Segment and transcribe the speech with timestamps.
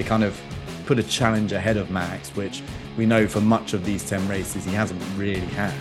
[0.00, 0.40] it kind of
[0.86, 2.62] put a challenge ahead of Max, which
[2.96, 5.72] we know for much of these 10 races he hasn't really had.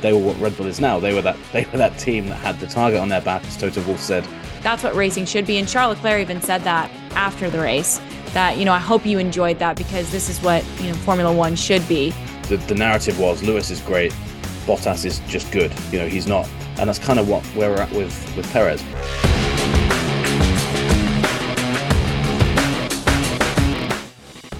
[0.00, 0.98] They were what Red Bull is now.
[0.98, 3.56] They were that they were that team that had the target on their back, as
[3.56, 4.26] Toto Wolff said.
[4.62, 5.58] That's what racing should be.
[5.58, 8.00] And Charles Leclerc even said that after the race.
[8.32, 11.32] That, you know, I hope you enjoyed that because this is what, you know, Formula
[11.32, 12.12] One should be.
[12.48, 14.12] The, the narrative was Lewis is great,
[14.66, 15.72] Bottas is just good.
[15.90, 16.46] You know, he's not
[16.78, 18.82] and that's kind of what where we're at with with Perez.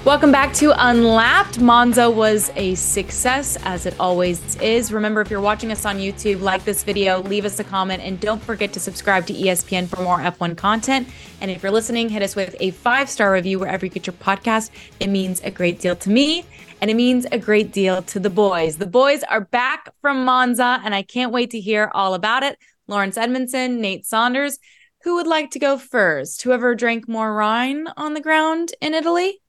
[0.07, 1.59] Welcome back to Unlapped.
[1.59, 4.93] Monza was a success, as it always is.
[4.93, 8.21] Remember, if you're watching us on YouTube, like this video, leave us a comment, and
[8.21, 11.09] don't forget to subscribe to ESPN for more F1 content.
[11.41, 14.15] And if you're listening, hit us with a five star review wherever you get your
[14.15, 14.71] podcast.
[15.01, 16.45] It means a great deal to me,
[16.81, 18.77] and it means a great deal to the boys.
[18.77, 22.61] The boys are back from Monza, and I can't wait to hear all about it.
[22.87, 24.61] Laurence Edmondson, Nate Saunders.
[25.03, 26.43] Who would like to go first?
[26.43, 29.41] Whoever drank more wine on the ground in Italy?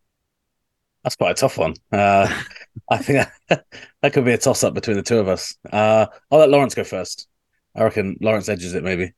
[1.08, 1.74] That's quite a tough one.
[1.90, 2.28] Uh,
[2.92, 3.66] I think that,
[4.02, 5.55] that, could be a toss up between the two of us.
[5.72, 7.30] Uh, I'll let Laurence go first.
[7.74, 9.14] I reckon Laurence edges it maybe.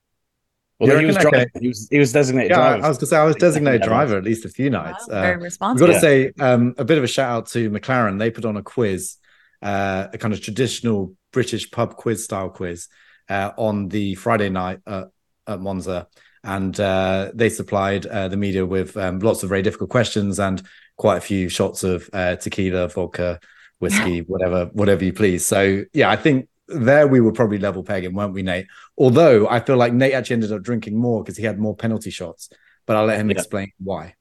[0.78, 2.84] Well, he was, driving, he was he was designated yeah, driver.
[2.84, 5.08] I was going to say I was designated driver at least a few nights.
[5.08, 5.88] Wow, very uh, responsible.
[5.88, 8.20] We've got to say um, a bit of a shout out to McLaren.
[8.20, 9.16] They put on a quiz,
[9.60, 12.86] uh, a kind of traditional British pub quiz style quiz
[13.28, 15.08] uh, on the Friday night at,
[15.48, 16.06] at Monza,
[16.44, 20.62] and uh, they supplied uh, the media with um, lots of very difficult questions and
[21.00, 23.40] quite a few shots of uh, tequila, vodka,
[23.78, 25.46] whiskey, whatever, whatever you please.
[25.46, 28.66] So yeah, I think there we were probably level pegging, weren't we, Nate?
[28.98, 32.10] Although I feel like Nate actually ended up drinking more because he had more penalty
[32.10, 32.50] shots.
[32.84, 33.38] But I'll let him yeah.
[33.38, 34.14] explain why.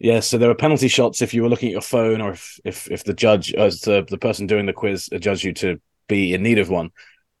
[0.00, 2.58] Yeah, so there were penalty shots if you were looking at your phone, or if
[2.64, 6.34] if, if the judge, as the the person doing the quiz, judged you to be
[6.34, 6.90] in need of one.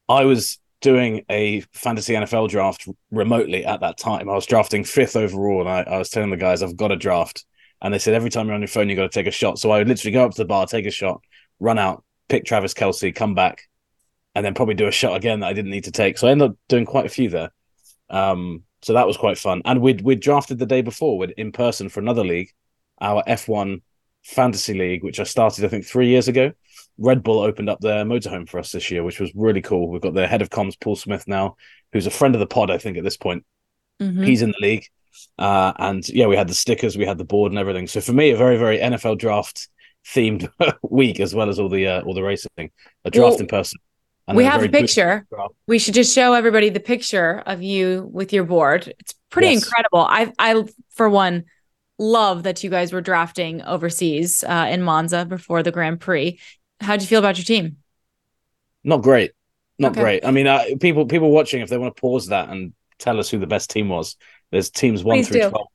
[0.08, 4.28] I was doing a fantasy NFL draft remotely at that time.
[4.28, 6.96] I was drafting fifth overall, and I, I was telling the guys I've got a
[6.96, 7.44] draft
[7.82, 9.58] and they said every time you're on your phone, you got to take a shot.
[9.58, 11.22] So I would literally go up to the bar, take a shot,
[11.58, 13.68] run out, pick Travis Kelce, come back,
[14.34, 16.18] and then probably do a shot again that I didn't need to take.
[16.18, 17.50] So I ended up doing quite a few there.
[18.08, 19.62] Um, so that was quite fun.
[19.64, 22.50] And we'd we'd drafted the day before with in person for another league,
[23.00, 23.82] our F1
[24.22, 26.52] fantasy league, which I started I think three years ago.
[26.98, 29.88] Red Bull opened up their motorhome for us this year, which was really cool.
[29.88, 31.56] We've got their head of comms, Paul Smith, now,
[31.92, 33.44] who's a friend of the pod, I think, at this point.
[34.02, 34.22] Mm-hmm.
[34.22, 34.84] He's in the league.
[35.38, 37.86] Uh, and yeah, we had the stickers, we had the board and everything.
[37.86, 39.68] So for me, a very, very NFL draft
[40.06, 40.50] themed
[40.82, 42.70] week as well as all the uh, all the racing.
[43.04, 43.78] A draft well, in person.
[44.34, 45.26] We have a picture.
[45.66, 48.92] We should just show everybody the picture of you with your board.
[48.98, 49.64] It's pretty yes.
[49.64, 50.00] incredible.
[50.00, 51.44] I I for one
[51.98, 56.38] love that you guys were drafting overseas uh, in Monza before the Grand Prix.
[56.80, 57.78] How'd you feel about your team?
[58.84, 59.32] Not great.
[59.78, 60.00] Not okay.
[60.00, 60.24] great.
[60.24, 63.30] I mean, uh, people people watching, if they want to pause that and tell us
[63.30, 64.16] who the best team was,
[64.50, 65.50] there's teams one Please through do.
[65.50, 65.66] 12.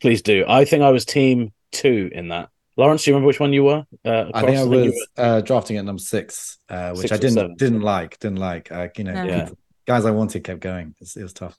[0.00, 0.44] Please do.
[0.48, 2.50] I think I was team two in that.
[2.76, 3.84] Laurence, do you remember which one you were?
[4.04, 7.58] Uh, I think I was uh, drafting at number six, uh, which six I didn't
[7.58, 8.18] didn't like.
[8.20, 8.70] Didn't like.
[8.70, 9.44] Uh, you know, yeah.
[9.44, 10.90] people, guys I wanted kept going.
[10.90, 11.58] It was, it was tough.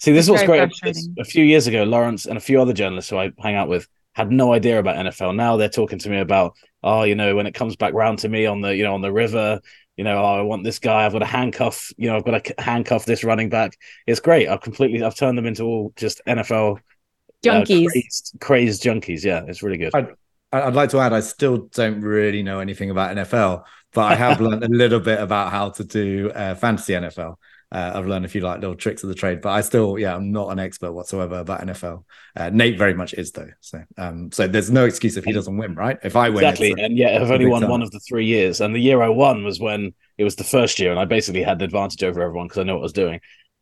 [0.00, 0.70] See, this was great.
[1.18, 3.88] A few years ago, Laurence and a few other journalists who I hang out with
[4.12, 5.34] had no idea about NFL.
[5.34, 8.28] Now they're talking to me about, oh, you know, when it comes back round to
[8.28, 9.60] me on the, you know, on the river,
[9.98, 11.04] you know, oh, I want this guy.
[11.04, 11.92] I've got a handcuff.
[11.96, 13.76] You know, I've got to handcuff this running back.
[14.06, 14.48] It's great.
[14.48, 16.80] I've completely, I've turned them into all just NFL uh,
[17.44, 19.24] junkies, uh, crazed, crazed, junkies.
[19.24, 19.92] Yeah, it's really good.
[19.94, 20.14] I'd,
[20.52, 24.40] I'd, like to add, I still don't really know anything about NFL, but I have
[24.40, 27.34] learned a little bit about how to do uh, fantasy NFL
[27.70, 30.14] uh, I've learned a few like little tricks of the trade, but I still, yeah,
[30.14, 32.04] I'm not an expert whatsoever about NFL.
[32.34, 35.56] Uh, Nate very much is though, so um, so there's no excuse if he doesn't
[35.56, 35.98] win, right?
[36.02, 37.70] If I win, exactly, a, and yeah, I've only won time.
[37.70, 40.44] one of the three years, and the year I won was when it was the
[40.44, 42.82] first year, and I basically had the advantage over everyone because I know what I
[42.82, 43.20] was doing.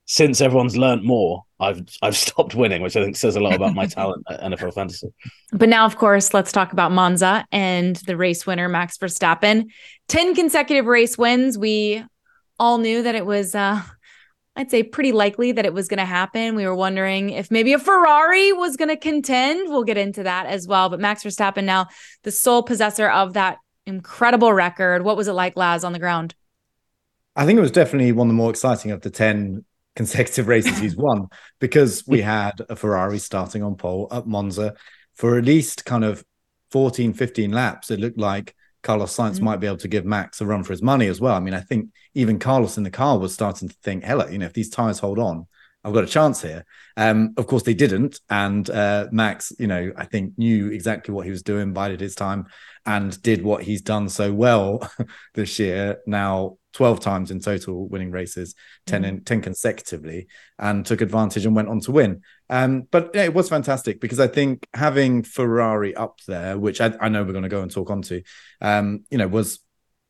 [0.09, 3.75] Since everyone's learned more, I've I've stopped winning, which I think says a lot about
[3.75, 5.09] my talent at NFL fantasy.
[5.51, 9.67] But now, of course, let's talk about Monza and the race winner Max Verstappen.
[10.07, 11.59] Ten consecutive race wins.
[11.59, 12.05] We
[12.59, 13.83] all knew that it was uh,
[14.57, 16.55] I'd say pretty likely that it was going to happen.
[16.55, 19.69] We were wondering if maybe a Ferrari was going to contend.
[19.69, 20.89] We'll get into that as well.
[20.89, 21.89] But Max Verstappen now
[22.23, 25.05] the sole possessor of that incredible record.
[25.05, 26.35] What was it like, Laz, on the ground?
[27.37, 29.63] I think it was definitely one of the more exciting of the 10
[29.95, 31.29] consecutive races he's won
[31.61, 34.75] because we had a Ferrari starting on pole at Monza
[35.15, 36.25] for at least kind of
[36.71, 37.91] 14, 15 laps.
[37.91, 38.55] It looked like
[38.87, 39.45] Carlos Sainz mm-hmm.
[39.45, 41.35] might be able to give Max a run for his money as well.
[41.35, 44.39] I mean, I think even Carlos in the car was starting to think, hella, you
[44.39, 45.47] know, if these tires hold on,
[45.87, 46.65] I've got a chance here.
[46.97, 51.27] Um, of course, they didn't, and uh, Max, you know, I think knew exactly what
[51.27, 52.47] he was doing, bided his time,
[52.85, 54.91] and did what he's done so well
[55.35, 55.99] this year.
[56.05, 58.57] Now, twelve times in total, winning races,
[58.87, 60.27] 10 in, 10 consecutively,
[60.59, 62.23] and took advantage and went on to win.
[62.51, 66.95] Um, but yeah, it was fantastic because I think having Ferrari up there, which I,
[67.01, 68.23] I know we're going to go and talk onto,
[68.61, 69.61] um, you know, was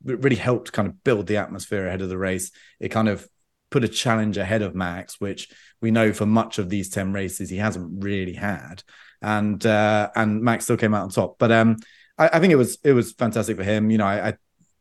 [0.02, 2.50] really helped kind of build the atmosphere ahead of the race.
[2.80, 3.28] It kind of
[3.70, 5.48] put a challenge ahead of Max, which
[5.80, 8.82] we know for much of these 10 races he hasn't really had.
[9.22, 11.38] And uh, and Max still came out on top.
[11.38, 11.76] But um,
[12.18, 13.90] I, I, think it was it was fantastic for him.
[13.90, 14.34] You know, I, I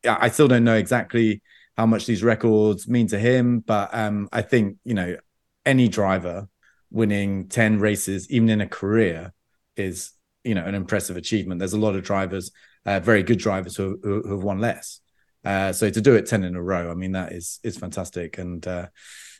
[0.07, 1.41] I still don't know exactly
[1.77, 5.15] how much these records mean to him, but um, I think you know
[5.65, 6.47] any driver
[6.91, 9.33] winning 10 races, even in a career,
[9.75, 10.11] is
[10.43, 11.59] you know an impressive achievement.
[11.59, 12.51] There's a lot of drivers,
[12.85, 14.99] uh, very good drivers who, who, who have won less.
[15.45, 18.37] Uh, so to do it 10 in a row, I mean, that is is fantastic.
[18.37, 18.87] And uh,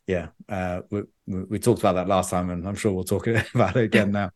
[0.08, 3.76] yeah, uh, we, we talked about that last time, and I'm sure we'll talk about
[3.76, 4.32] it again now.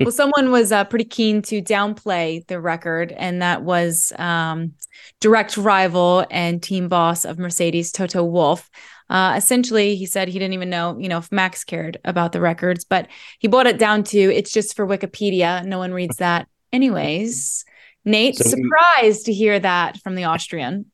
[0.00, 4.72] well, someone was uh, pretty keen to downplay the record, and that was um,
[5.20, 8.68] direct rival and team boss of Mercedes, Toto Wolff.
[9.08, 12.40] Uh, essentially, he said he didn't even know, you know, if Max cared about the
[12.40, 13.06] records, but
[13.38, 15.64] he brought it down to it's just for Wikipedia.
[15.64, 17.64] No one reads that, anyways.
[18.04, 20.86] Nate, so surprised we, to hear that from the Austrian.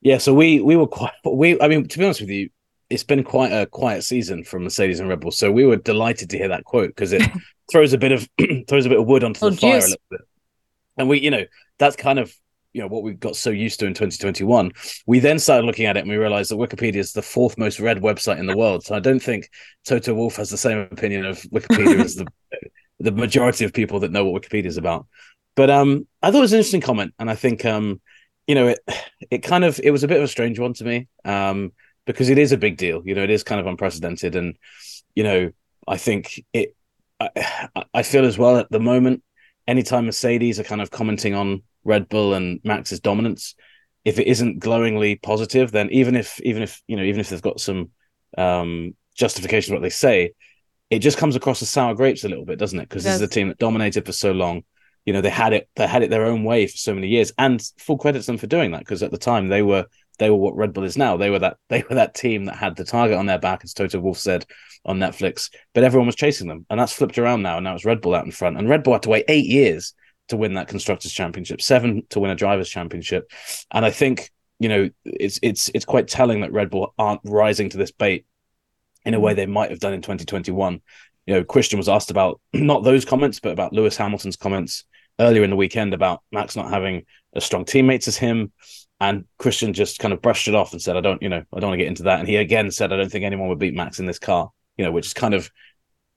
[0.00, 2.50] Yeah, so we we were quite we I mean to be honest with you,
[2.90, 5.30] it's been quite a quiet season from Mercedes and Red Bull.
[5.30, 7.22] So we were delighted to hear that quote because it
[7.70, 8.28] throws a bit of
[8.68, 10.20] throws a bit of wood onto oh, the fire a little bit.
[10.96, 11.44] And we, you know,
[11.78, 12.34] that's kind of
[12.72, 14.72] you know what we got so used to in 2021.
[15.06, 17.80] We then started looking at it and we realized that Wikipedia is the fourth most
[17.80, 18.84] read website in the world.
[18.84, 19.50] So I don't think
[19.84, 22.26] Toto Wolff has the same opinion of Wikipedia as the
[23.00, 25.06] the majority of people that know what Wikipedia is about.
[25.54, 28.00] But um, I thought it was an interesting comment, and I think um,
[28.48, 28.80] you know, it
[29.30, 31.70] it kind of it was a bit of a strange one to me um,
[32.06, 33.02] because it is a big deal.
[33.04, 34.56] You know, it is kind of unprecedented, and
[35.14, 35.52] you know,
[35.86, 36.74] I think it.
[37.20, 37.30] I,
[37.92, 39.24] I feel as well at the moment,
[39.66, 43.56] anytime Mercedes are kind of commenting on Red Bull and Max's dominance,
[44.04, 47.42] if it isn't glowingly positive, then even if even if you know even if they've
[47.42, 47.90] got some
[48.38, 50.32] um, justification for what they say,
[50.90, 52.88] it just comes across as sour grapes a little bit, doesn't it?
[52.88, 54.62] Because this is a team that dominated for so long
[55.08, 57.32] you know they had it they had it their own way for so many years.
[57.38, 59.86] And full credit to them for doing that because at the time they were
[60.18, 61.16] they were what Red Bull is now.
[61.16, 63.72] They were that they were that team that had the target on their back as
[63.72, 64.44] Toto Wolff said
[64.84, 66.66] on Netflix but everyone was chasing them.
[66.68, 68.58] And that's flipped around now and now it's Red Bull out in front.
[68.58, 69.94] And Red Bull had to wait 8 years
[70.28, 73.32] to win that constructors championship 7 to win a drivers championship.
[73.70, 77.70] And I think you know it's it's it's quite telling that Red Bull aren't rising
[77.70, 78.26] to this bait
[79.06, 80.82] in a way they might have done in 2021
[81.28, 84.84] you know, Christian was asked about not those comments, but about Lewis Hamilton's comments
[85.18, 87.04] earlier in the weekend about Max not having
[87.34, 88.52] as strong teammates as him.
[89.00, 91.60] And Christian just kind of brushed it off and said, I don't, you know, I
[91.60, 92.18] don't want to get into that.
[92.18, 94.84] And he again said, I don't think anyone would beat Max in this car, you
[94.84, 95.50] know, which is kind of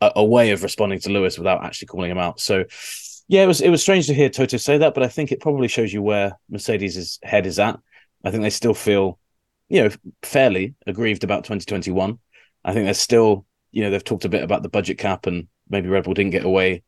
[0.02, 2.40] a, a way of responding to Lewis without actually calling him out.
[2.40, 2.66] So,
[3.28, 5.42] yeah, it was it was strange to hear Toto say that, but I think it
[5.42, 7.80] probably shows you where Mercedes' head is at.
[8.26, 9.20] I think they still feel,
[9.70, 9.90] you know,
[10.24, 12.18] fairly aggrieved about 2021.
[12.66, 15.48] I think they're still, you know, they've talked a bit about the budget cap and
[15.70, 16.84] maybe Red Bull didn't get away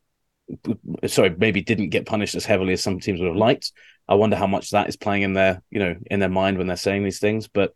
[1.07, 3.71] sorry, maybe didn't get punished as heavily as some teams would have liked.
[4.07, 6.67] I wonder how much that is playing in their, you know, in their mind when
[6.67, 7.47] they're saying these things.
[7.47, 7.73] But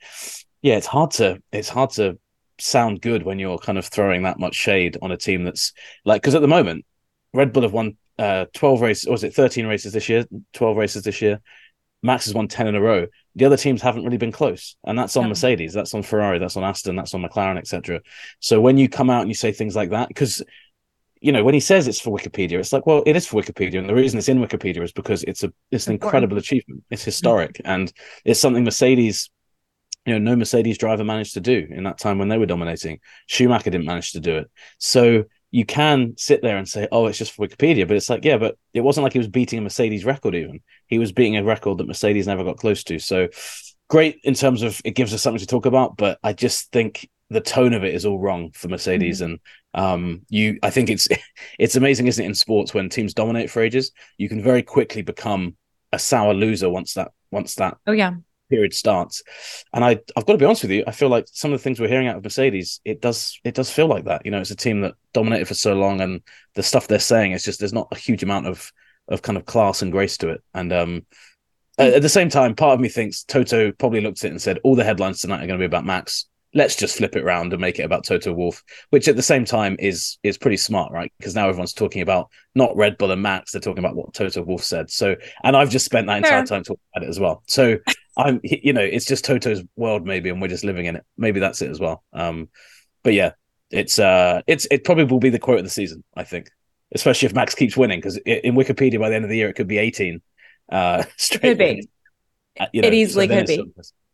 [0.62, 2.19] yeah, it's hard to it's hard to
[2.60, 5.74] sound good when you're kind of throwing that much shade on a team that's
[6.06, 6.86] like because at the moment,
[7.34, 10.78] Red Bull have won uh 12 races, or was it 13 races this year, 12
[10.78, 11.42] races this year.
[12.04, 13.08] Max has won 10 in a row.
[13.36, 14.75] The other teams haven't really been close.
[14.86, 15.30] And that's on yeah.
[15.30, 18.02] Mercedes, that's on Ferrari, that's on Aston, that's on McLaren, etc.
[18.40, 20.44] So when you come out and you say things like that, because
[21.22, 23.80] you know, when he says it's for Wikipedia, it's like, well, it is for Wikipedia,
[23.80, 26.83] and the reason it's in Wikipedia is because it's a it's an incredible achievement.
[26.90, 27.71] It's historic, mm-hmm.
[27.71, 27.94] and
[28.26, 29.30] it's something Mercedes,
[30.06, 33.00] you know, no Mercedes driver managed to do in that time when they were dominating.
[33.28, 37.18] Schumacher didn't manage to do it, so you can sit there and say, oh, it's
[37.18, 39.62] just for Wikipedia, but it's like, yeah, but it wasn't like he was beating a
[39.62, 40.36] Mercedes record.
[40.36, 43.00] Even he was beating a record that Mercedes never got close to.
[43.00, 43.30] So
[43.90, 47.09] great in terms of it gives us something to talk about, but I just think
[47.30, 49.31] the tone of it is all wrong for Mercedes, mm-hmm.
[49.31, 49.40] and
[49.74, 51.07] um, you, I think it's
[51.59, 55.02] it's amazing, isn't it, in sports when teams dominate for ages, you can very quickly
[55.02, 55.56] become
[55.92, 58.14] a sour loser once that once that oh yeah
[58.50, 59.24] period starts.
[59.74, 61.64] And I I've got to be honest with you, I feel like some of the
[61.64, 64.26] things we're hearing out of Mercedes, it does it does feel like that.
[64.26, 66.21] You know, it's a team that dominated for so long, and
[66.56, 68.71] the stuff they're saying is just there's not a huge amount of
[69.07, 70.44] of kind of class and grace to it.
[70.54, 71.06] And um,
[71.78, 74.59] at the same time, part of me thinks Toto probably looked at it and said,
[74.64, 77.54] all the headlines tonight are going to be about Max let's just flip it around
[77.54, 80.92] and make it about Toto Wolff, which at the same time is is pretty smart,
[80.92, 81.11] right?
[81.18, 84.44] Because now everyone's talking about not Red Bull and Max, they're talking about what Toto
[84.44, 84.89] Wolff said.
[84.89, 87.44] So, and I've just spent that entire time talking about it as well.
[87.47, 87.77] So,
[88.18, 91.06] I'm, you know, it's just Toto's world maybe, and we're just living in it.
[91.18, 92.04] Maybe that's it as well.
[92.13, 92.49] Um,
[93.04, 93.31] but yeah,
[93.69, 96.04] it's uh, it's it probably will be the quote of the season.
[96.16, 96.49] I think,
[96.94, 99.54] especially if Max keeps winning, because in Wikipedia by the end of the year it
[99.54, 100.21] could be eighteen.
[100.71, 101.42] Uh, straight.
[101.42, 101.87] Could be.
[102.59, 103.63] Uh, you know, it easily so could be.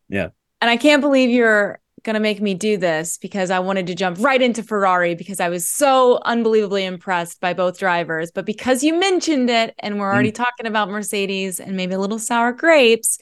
[0.08, 0.28] Yeah.
[0.60, 3.94] And I can't believe you're going to make me do this because I wanted to
[3.94, 8.30] jump right into Ferrari because I was so unbelievably impressed by both drivers.
[8.30, 10.36] But because you mentioned it and we're already mm.
[10.36, 13.18] talking about Mercedes and maybe a little sour grapes,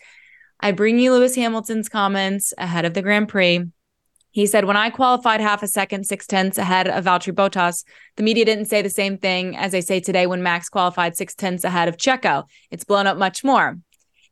[0.61, 3.65] I bring you Lewis Hamilton's comments ahead of the Grand Prix.
[4.31, 7.85] He said, When I qualified half a second, six tenths ahead of Valtteri Bottas,
[8.17, 11.35] the media didn't say the same thing as they say today when Max qualified six
[11.35, 12.45] tenths ahead of Checo.
[12.71, 13.79] It's blown up much more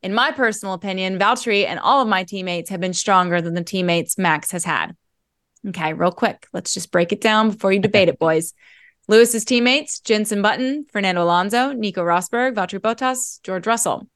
[0.02, 3.64] in my personal opinion, Valtteri and all of my teammates have been stronger than the
[3.64, 4.96] teammates Max has had.
[5.68, 8.54] Okay, real quick, let's just break it down before you debate it, boys.
[9.08, 14.06] Lewis's teammates, Jenson Button, Fernando Alonso, Nico Rosberg, Valtteri Bottas, George Russell.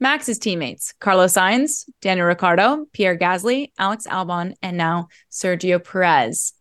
[0.00, 6.52] Max's teammates, Carlos Sainz, Daniel Ricciardo, Pierre Gasly, Alex Albon, and now Sergio Perez.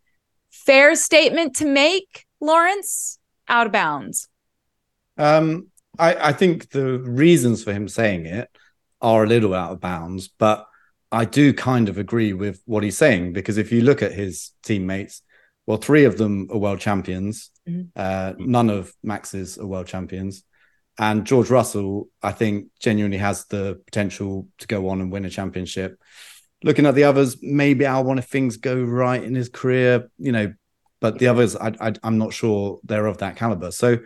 [0.50, 3.20] Fair statement to make, Laurence?
[3.48, 4.28] Out of bounds.
[5.18, 5.68] Um,
[5.98, 8.50] I, I think the reasons for him saying it
[9.02, 10.66] are a little out of bounds, but
[11.12, 14.52] I do kind of agree with what he's saying because if you look at his
[14.64, 15.22] teammates,
[15.66, 17.52] well, three of them are world champions.
[17.68, 17.88] Mm-hmm.
[17.96, 20.44] Uh, none of Max's are world champions.
[21.00, 25.30] And George Russell, I think, genuinely has the potential to go on and win a
[25.30, 26.00] championship.
[26.64, 30.54] Looking at the others, maybe Albon, if things go right in his career, you know,
[31.00, 33.72] but the others, I, I, I'm not sure they're of that caliber.
[33.72, 34.00] So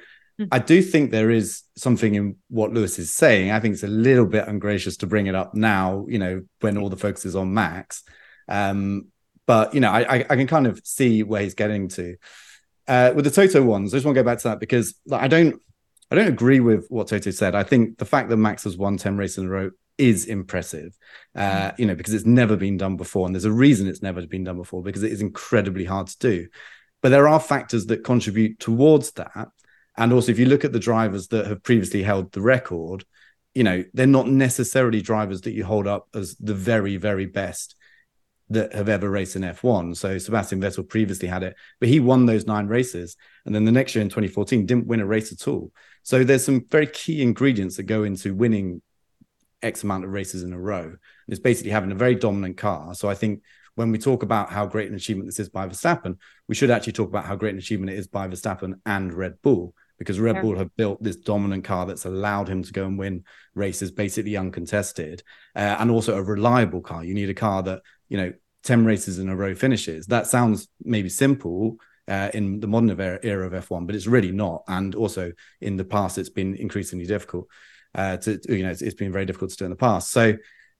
[0.51, 3.51] I do think there is something in what Lewis is saying.
[3.51, 6.77] I think it's a little bit ungracious to bring it up now, you know, when
[6.77, 8.03] all the focus is on Max.
[8.47, 9.07] Um,
[9.45, 12.15] but you know, I, I, can kind of see where he's getting to.
[12.87, 15.21] Uh, with the Toto ones, I just want to go back to that because like,
[15.21, 15.61] I don't
[16.11, 17.55] I don't agree with what Toto said.
[17.55, 20.97] I think the fact that Max has won 10 races in a row is impressive.
[21.33, 21.79] Uh, mm.
[21.79, 23.25] you know, because it's never been done before.
[23.25, 26.17] And there's a reason it's never been done before, because it is incredibly hard to
[26.19, 26.47] do.
[27.01, 29.47] But there are factors that contribute towards that.
[30.01, 33.05] And also, if you look at the drivers that have previously held the record,
[33.53, 37.75] you know, they're not necessarily drivers that you hold up as the very, very best
[38.49, 39.95] that have ever raced in F1.
[39.95, 43.15] So Sebastian Vettel previously had it, but he won those nine races.
[43.45, 45.71] And then the next year in 2014, didn't win a race at all.
[46.01, 48.81] So there's some very key ingredients that go into winning
[49.61, 50.81] X amount of races in a row.
[50.81, 52.95] And it's basically having a very dominant car.
[52.95, 53.43] So I think
[53.75, 56.17] when we talk about how great an achievement this is by Verstappen,
[56.47, 59.39] we should actually talk about how great an achievement it is by Verstappen and Red
[59.43, 60.41] Bull because Red yeah.
[60.41, 64.35] Bull have built this dominant car that's allowed him to go and win races basically
[64.35, 65.21] uncontested,
[65.55, 67.03] uh, and also a reliable car.
[67.03, 70.07] You need a car that you know ten races in a row finishes.
[70.07, 71.77] That sounds maybe simple.
[72.07, 74.63] Uh, in the modern era of F1, but it's really not.
[74.67, 75.31] And also
[75.61, 77.47] in the past, it's been increasingly difficult
[77.95, 80.11] uh, to, you know, it's, it's been very difficult to do in the past.
[80.11, 80.33] So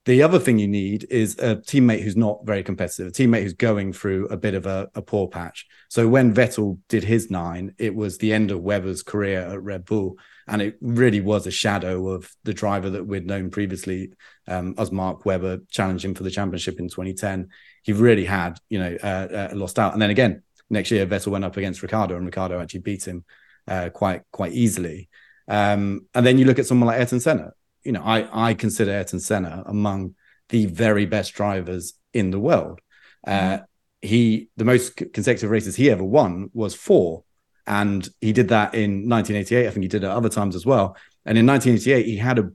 [0.05, 3.53] the other thing you need is a teammate who's not very competitive, a teammate who's
[3.53, 5.67] going through a bit of a, a, poor patch.
[5.89, 9.86] So when Vettel did his nine, it was the end of Webber's career at Red
[9.86, 10.17] Bull.
[10.48, 14.12] And it really was a shadow of the driver that we'd known previously
[14.48, 17.50] um, as Mark Webber challenging for the championship in 2010.
[17.84, 19.93] He really had, you know, uh, uh, lost out.
[19.93, 20.41] And then again,
[20.72, 23.24] next year, Vettel went up against Ricciardo and Ricciardo actually beat him
[23.67, 25.10] uh, quite, quite easily.
[25.48, 27.51] Um, and then you look at someone like Ayrton Senna,
[27.83, 30.15] you know, I I consider Ayrton Senna among
[30.50, 32.79] the very best drivers in the world.
[33.25, 33.63] Uh, mm-hmm.
[34.01, 37.23] he the most consecutive races he ever won was four,
[37.67, 39.67] and he did that in 1988.
[39.67, 40.95] I think he did it other times as well.
[41.25, 42.51] And in 1988, he had a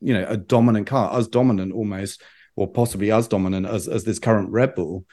[0.00, 2.22] you know a dominant car, as dominant almost,
[2.56, 5.04] or possibly as dominant as as this current Red Bull.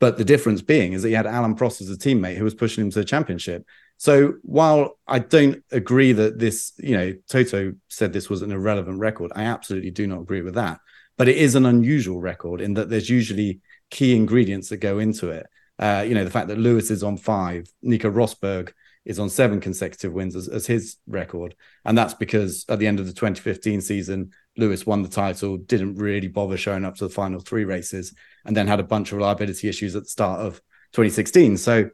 [0.00, 2.54] But the difference being is that he had Alain Prost as a teammate who was
[2.54, 3.64] pushing him to the championship.
[3.96, 8.98] So while I don't agree that this, you know, Toto said this was an irrelevant
[8.98, 10.80] record, I absolutely do not agree with that.
[11.16, 13.60] But it is an unusual record in that there's usually
[13.90, 15.46] key ingredients that go into it.
[15.78, 18.72] Uh, you know, the fact that Lewis is on five, Nico Rosberg
[19.04, 21.54] is on seven consecutive wins as, as his record.
[21.84, 25.96] And that's because at the end of the 2015 season, Lewis won the title, didn't
[25.96, 29.18] really bother showing up to the final three races, and then had a bunch of
[29.18, 30.54] reliability issues at the start of
[30.92, 31.56] 2016.
[31.58, 31.90] So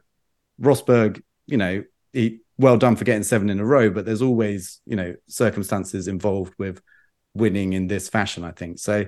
[0.61, 1.83] Rosberg, you know,
[2.13, 6.07] he, well done for getting seven in a row, but there's always, you know, circumstances
[6.07, 6.81] involved with
[7.33, 8.79] winning in this fashion, I think.
[8.79, 9.05] So,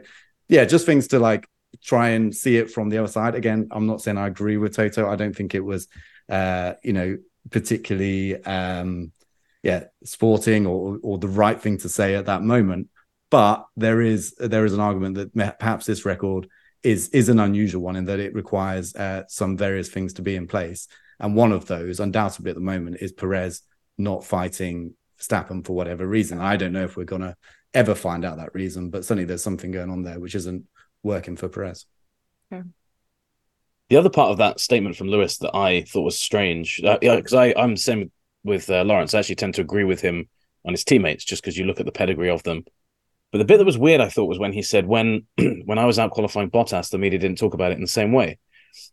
[0.48, 1.48] yeah, just things to like
[1.84, 3.36] try and see it from the other side.
[3.36, 5.10] Again, I'm not saying I agree with Toto.
[5.10, 5.88] I don't think it was,
[6.30, 7.18] uh, you know,
[7.50, 9.12] particularly, um,
[9.62, 12.90] yeah, sporting or or the right thing to say at that moment.
[13.30, 16.48] But there is there is an argument that perhaps this record
[16.84, 20.36] is is an unusual one in that it requires uh, some various things to be
[20.36, 20.88] in place.
[21.20, 23.62] And one of those, undoubtedly at the moment, is Perez
[23.98, 26.39] not fighting Verstappen for whatever reason.
[26.39, 27.36] I don't know if we're going to
[27.74, 30.65] ever find out that reason, but certainly there's something going on there which isn't
[31.01, 31.86] working for Perez.
[32.51, 32.63] Okay.
[33.89, 37.39] the other part of that statement from Lewis that I thought was strange, because uh,
[37.39, 38.12] I I'm the same
[38.43, 39.13] with uh, Laurence.
[39.13, 40.29] I actually tend to agree with him
[40.65, 42.63] on his teammates, just because you look at the pedigree of them.
[43.32, 45.25] But the bit that was weird, I thought, was when he said, "When
[45.65, 48.12] when I was out qualifying Bottas, the media didn't talk about it in the same
[48.12, 48.38] way."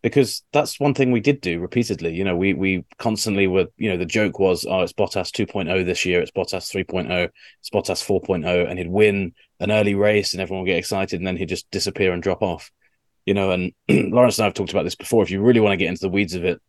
[0.01, 2.13] Because that's one thing we did do repeatedly.
[2.13, 5.85] You know, we we constantly were, you know, the joke was, oh, it's Bottas 2.0
[5.85, 10.41] this year, it's Bottas 3.0, it's Bottas 4.0, and he'd win an early race and
[10.41, 12.71] everyone would get excited and then he'd just disappear and drop off.
[13.25, 13.73] You know, and
[14.13, 15.23] Laurence and I have talked about this before.
[15.23, 16.59] If you really want to get into the weeds of it,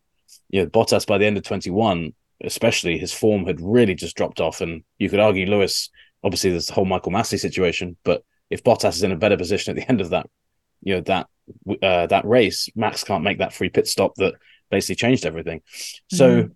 [0.50, 2.12] you know, Bottas by the end of 21,
[2.44, 4.60] especially his form had really just dropped off.
[4.60, 5.90] And you could argue Lewis,
[6.22, 9.70] obviously, there's the whole Michael Masi situation, but if Bottas is in a better position
[9.70, 10.28] at the end of that,
[10.82, 11.28] you know, that
[11.82, 14.34] uh, that race, Max can't make that free pit stop that
[14.70, 15.62] basically changed everything.
[16.10, 16.52] So, mm-hmm.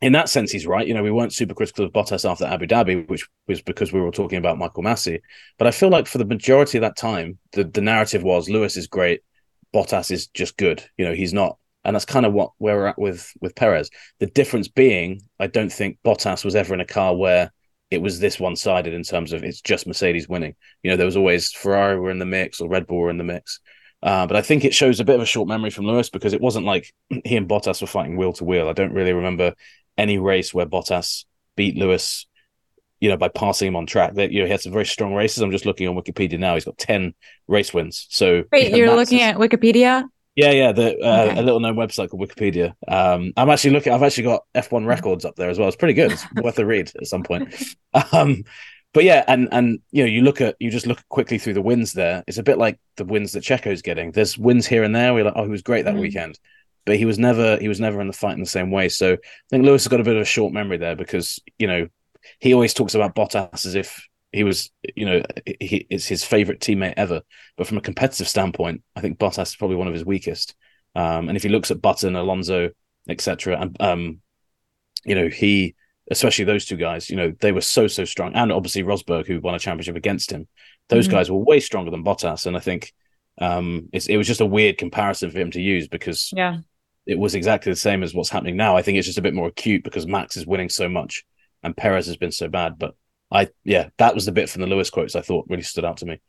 [0.00, 0.86] in that sense, he's right.
[0.86, 4.00] You know, we weren't super critical of Bottas after Abu Dhabi, which was because we
[4.00, 5.20] were talking about Michael Masi.
[5.58, 8.76] But I feel like for the majority of that time, the, the narrative was Lewis
[8.76, 9.22] is great,
[9.74, 10.84] Bottas is just good.
[10.96, 11.58] You know, he's not.
[11.84, 13.90] And that's kind of what where we're at with with Perez.
[14.18, 17.52] The difference being, I don't think Bottas was ever in a car where
[17.90, 20.54] it was this one sided in terms of it's just Mercedes winning.
[20.82, 23.18] You know, there was always Ferrari were in the mix or Red Bull were in
[23.18, 23.60] the mix.
[24.02, 26.32] Uh, but I think it shows a bit of a short memory from Lewis because
[26.32, 26.92] it wasn't like
[27.24, 28.68] he and Bottas were fighting wheel to wheel.
[28.68, 29.54] I don't really remember
[29.96, 31.24] any race where Bottas
[31.56, 32.26] beat Lewis,
[33.00, 34.14] you know, by passing him on track.
[34.14, 35.42] That you know he had some very strong races.
[35.42, 36.54] I'm just looking on Wikipedia now.
[36.54, 37.14] He's got ten
[37.48, 38.06] race wins.
[38.10, 40.04] So wait, you're looking at Wikipedia?
[40.36, 41.38] Yeah, yeah, the uh, okay.
[41.38, 42.74] a little known website called Wikipedia.
[42.86, 43.94] Um, I'm actually looking.
[43.94, 45.66] I've actually got F1 records up there as well.
[45.66, 46.12] It's pretty good.
[46.12, 47.54] It's worth a read at some point.
[48.12, 48.44] Um,
[48.96, 51.60] but yeah, and and you know, you look at you just look quickly through the
[51.60, 52.24] wins there.
[52.26, 54.10] It's a bit like the wins that Checo's getting.
[54.10, 55.12] There's wins here and there.
[55.12, 56.00] We're like, oh, he was great that mm-hmm.
[56.00, 56.38] weekend,
[56.86, 58.88] but he was never he was never in the fight in the same way.
[58.88, 59.18] So I
[59.50, 61.88] think Lewis has got a bit of a short memory there because you know
[62.40, 66.60] he always talks about Bottas as if he was you know he, it's his favorite
[66.60, 67.20] teammate ever.
[67.58, 70.54] But from a competitive standpoint, I think Bottas is probably one of his weakest.
[70.94, 72.70] Um, and if he looks at Button, Alonso,
[73.10, 74.20] etc., and um,
[75.04, 75.74] you know he
[76.10, 78.34] especially those two guys, you know, they were so, so strong.
[78.34, 80.46] And obviously Rosberg, who won a championship against him,
[80.88, 81.16] those mm-hmm.
[81.16, 82.46] guys were way stronger than Bottas.
[82.46, 82.92] And I think
[83.38, 86.58] um, it was just a weird comparison for him to use because yeah,
[87.06, 88.76] it was exactly the same as what's happening now.
[88.76, 91.24] I think it's just a bit more acute because Max is winning so much
[91.62, 92.78] and Perez has been so bad.
[92.78, 92.94] But
[93.30, 95.98] I, yeah, that was the bit from the Lewis quotes I thought really stood out
[95.98, 96.20] to me.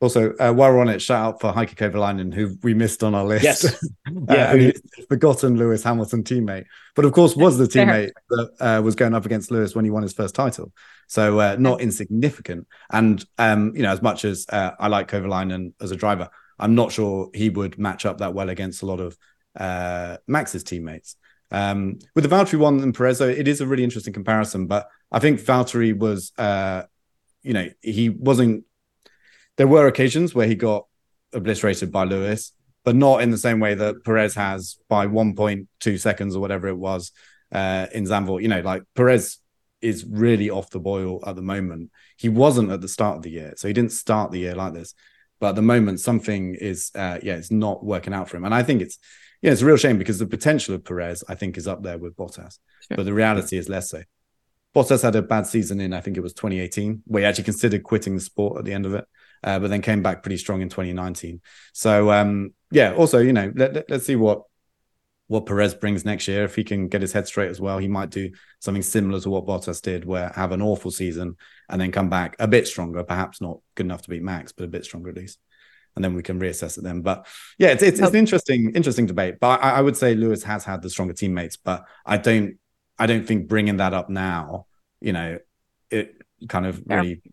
[0.00, 3.14] Also, uh, while we're on it, shout out for Heikki Kovalainen, who we missed on
[3.14, 3.44] our list.
[3.44, 3.84] Yes,
[4.28, 4.72] yeah, who,
[5.08, 9.26] forgotten Lewis Hamilton teammate, but of course was the teammate that uh, was going up
[9.26, 10.72] against Lewis when he won his first title.
[11.08, 12.66] So uh, not insignificant.
[12.90, 16.74] And um, you know, as much as uh, I like Kovalainen as a driver, I'm
[16.74, 19.16] not sure he would match up that well against a lot of
[19.58, 21.16] uh, Max's teammates.
[21.50, 24.66] Um, with the Valtteri one and Perez, it is a really interesting comparison.
[24.66, 26.32] But I think Valtteri was,
[27.42, 28.64] you know, he wasn't
[29.56, 30.86] there were occasions where he got
[31.32, 32.52] obliterated by Lewis,
[32.86, 36.78] but not in the same way that Perez has by 1.2 seconds or whatever it
[36.78, 37.10] was
[37.50, 38.42] uh, in Zandvoort.
[38.42, 39.38] You know, like Perez
[39.82, 41.90] is really off the boil at the moment.
[42.16, 44.72] He wasn't at the start of the year, so he didn't start the year like
[44.72, 44.94] this.
[45.40, 48.54] But at the moment, something is, uh, yeah, it's not working out for him, and
[48.54, 48.98] I think it's,
[49.42, 51.98] yeah, it's a real shame because the potential of Perez, I think, is up there
[51.98, 52.96] with Bottas, sure.
[52.96, 54.04] but the reality is less so.
[54.76, 57.82] Bottas had a bad season in, I think it was 2018, where he actually considered
[57.82, 59.06] quitting the sport at the end of it
[59.46, 61.40] uh, but then came back pretty strong in 2019.
[61.72, 64.42] So um, yeah, also you know let, let, let's see what
[65.28, 66.44] what Perez brings next year.
[66.44, 68.30] If he can get his head straight as well, he might do
[68.60, 71.36] something similar to what Bottas did, where have an awful season
[71.68, 74.64] and then come back a bit stronger, perhaps not good enough to beat Max, but
[74.64, 75.38] a bit stronger at least.
[75.94, 77.00] And then we can reassess it then.
[77.00, 77.26] But
[77.58, 79.36] yeah, it's it's, it's an interesting interesting debate.
[79.40, 82.58] But I, I, would say Lewis has had the stronger teammates, but I don't
[82.98, 84.66] I don't think bringing that up now,
[85.00, 85.38] you know,
[85.90, 87.32] it kind of really yeah.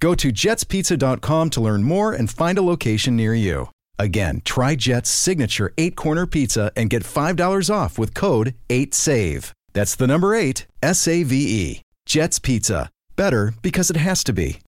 [0.00, 3.70] Go to jetspizza.com to learn more and find a location near you.
[3.98, 9.52] Again, try Jet's signature eight corner pizza and get $5 off with code 8SAVE.
[9.72, 11.82] That's the number eight, S A V E.
[12.06, 12.90] Jet's Pizza.
[13.16, 14.60] Better because it has to be.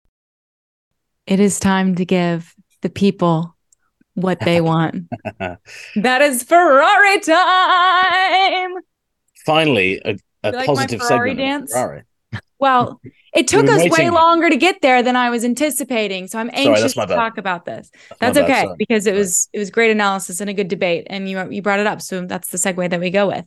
[1.26, 3.56] It is time to give the people
[4.14, 5.06] what they want.
[5.96, 8.82] that is Ferrari time.
[9.46, 11.38] Finally, a, a like my positive Ferrari segment.
[11.38, 11.72] dance?
[11.72, 12.02] Ferrari.
[12.58, 13.00] Well,
[13.32, 16.26] it took us way longer to get there than I was anticipating.
[16.26, 17.14] So I'm anxious that's my to bad.
[17.16, 17.90] talk about this.
[18.10, 18.74] my That's okay sorry.
[18.78, 21.80] because it was it was great analysis and a good debate, and you you brought
[21.80, 22.02] it up.
[22.02, 23.46] So that's the segue that we go with.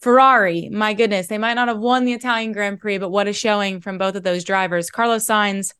[0.00, 3.32] Ferrari, my goodness, they might not have won the Italian Grand Prix, but what a
[3.32, 4.90] showing from both of those drivers.
[4.90, 5.72] Carlos Sainz,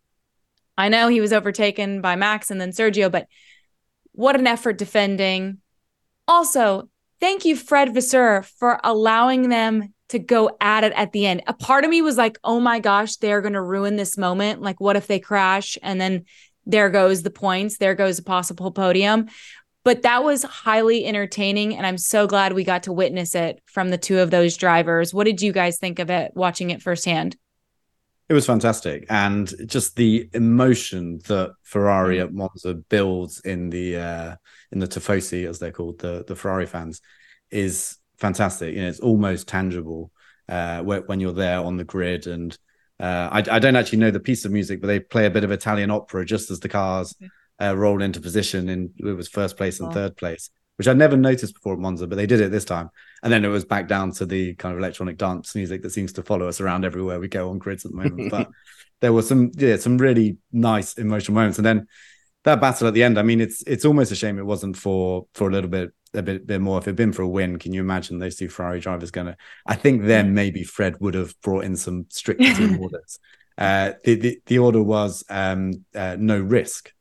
[0.78, 3.26] I know he was overtaken by Max and then Sergio, but
[4.12, 5.58] what an effort defending.
[6.28, 6.88] Also,
[7.20, 11.42] thank you, Fred Vasseur, for allowing them to go at it at the end.
[11.46, 14.60] A part of me was like, oh my gosh, they're going to ruin this moment.
[14.60, 15.78] Like, what if they crash?
[15.82, 16.26] And then
[16.66, 19.28] there goes the points, there goes a possible podium.
[19.84, 21.74] But that was highly entertaining.
[21.74, 25.14] And I'm so glad we got to witness it from the two of those drivers.
[25.14, 27.36] What did you guys think of it watching it firsthand?
[28.28, 34.36] It was fantastic, and just the emotion that Ferrari at Monza builds in the uh,
[34.70, 37.02] in the tifosi, as they're called, the the Ferrari fans,
[37.50, 38.74] is fantastic.
[38.74, 40.10] You know, it's almost tangible
[40.48, 42.26] uh, when you're there on the grid.
[42.26, 42.56] And
[42.98, 45.44] uh, I, I don't actually know the piece of music, but they play a bit
[45.44, 47.14] of Italian opera just as the cars
[47.60, 48.68] uh, roll into position.
[48.68, 49.94] In it was first place and Wow.
[49.94, 52.88] third place, which I'd never noticed before at Monza, but they did it this time.
[53.22, 56.12] And then it was back down to the kind of electronic dance music that seems
[56.14, 58.30] to follow us around everywhere we go on grids at the moment.
[58.36, 58.48] but
[59.00, 61.58] there were some, yeah, some really nice emotional moments.
[61.58, 61.88] And then
[62.44, 65.26] that battle at the end, I mean, it's it's almost a shame it wasn't for
[65.34, 66.78] for a little bit a bit bit more.
[66.78, 69.36] If it'd been for a win, can you imagine those two Ferrari drivers going to?
[69.66, 73.18] I think then maybe Fred would have brought in some strict team orders.
[73.56, 76.92] Uh, the, the the order was um, uh, no risk,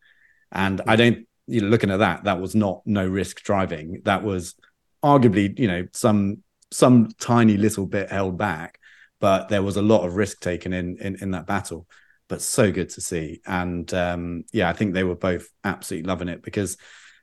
[0.52, 1.28] and I don't.
[1.48, 4.02] You know, looking at that, that was not no risk driving.
[4.06, 4.56] That was
[5.04, 8.80] arguably, you know, some some tiny little bit held back,
[9.20, 11.88] but there was a lot of risk taken in in, in that battle.
[12.32, 16.30] But so good to see, and um, yeah, I think they were both absolutely loving
[16.30, 16.78] it because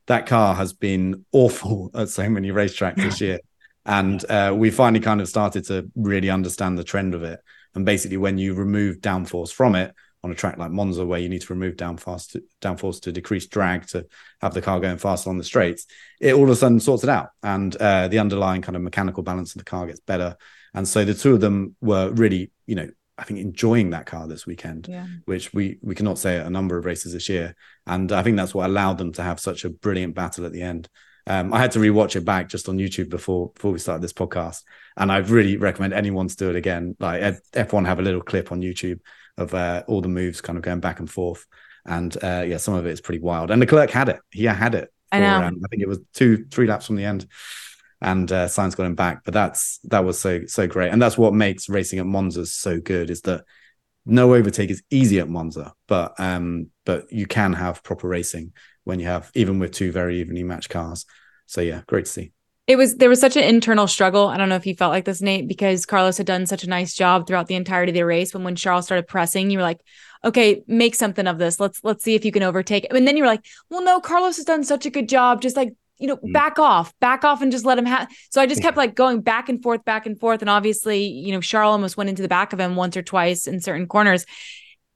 [0.06, 3.40] that car has been awful at so many racetracks this year,
[3.86, 7.40] and uh, we finally kind of started to really understand the trend of it.
[7.74, 11.30] And basically, when you remove downforce from it on a track like Monza, where you
[11.30, 14.04] need to remove downforce to, downforce to decrease drag to
[14.42, 15.86] have the car going faster on the straights,
[16.20, 19.22] it all of a sudden sorts it out, and uh, the underlying kind of mechanical
[19.22, 20.36] balance of the car gets better.
[20.74, 24.28] And so the two of them were really, you know, I think enjoying that car
[24.28, 25.06] this weekend Yeah.
[25.24, 27.54] which we we cannot say at a number of races this year.
[27.86, 30.62] And I think that's what allowed them to have such a brilliant battle at the
[30.62, 30.88] end.
[31.26, 34.14] Um, I had to rewatch it back just on YouTube before before we started this
[34.14, 34.62] podcast,
[34.96, 36.96] and I really recommend anyone to do it again.
[37.00, 39.00] Like F- F1 have a little clip on YouTube
[39.36, 41.44] of uh, all the moves kind of going back and forth,
[41.84, 43.50] and uh, yeah, some of it is pretty wild.
[43.50, 44.90] And Leclerc had it; he had it.
[45.12, 45.42] I know.
[45.42, 47.26] um, I think it was two, three laps from the end,
[48.00, 49.24] and uh, Sainz got him back.
[49.24, 52.80] But that's that was so so great, and that's what makes racing at Monza so
[52.80, 53.10] good.
[53.10, 53.44] Is that
[54.06, 58.52] no overtake is easy at Monza, but um, but you can have proper racing
[58.84, 61.04] when you have even with two very evenly matched cars.
[61.46, 62.32] So yeah, great to see.
[62.66, 64.28] It was there was such an internal struggle.
[64.28, 66.68] I don't know if you felt like this, Nate, because Carlos had done such a
[66.68, 68.32] nice job throughout the entirety of the race.
[68.32, 69.80] But when Charles started pressing, you were like,
[70.22, 71.58] "Okay, make something of this.
[71.58, 74.36] Let's let's see if you can overtake." And then you were like, "Well, no, Carlos
[74.36, 75.40] has done such a good job.
[75.40, 76.32] Just like you know, Mm.
[76.32, 79.20] back off, back off, and just let him have." So I just kept like going
[79.20, 82.28] back and forth, back and forth, and obviously, you know, Charles almost went into the
[82.28, 84.24] back of him once or twice in certain corners.